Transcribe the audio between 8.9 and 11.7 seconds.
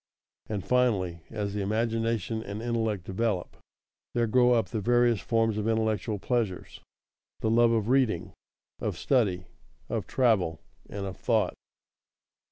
study, of travel, and of thought.